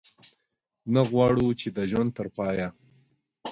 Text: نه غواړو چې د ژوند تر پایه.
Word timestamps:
نه 0.93 1.01
غواړو 1.09 1.47
چې 1.59 1.67
د 1.77 1.79
ژوند 1.91 2.11
تر 2.17 2.27
پایه. 2.37 2.67